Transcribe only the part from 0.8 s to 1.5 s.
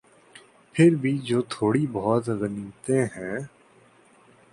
بھی جو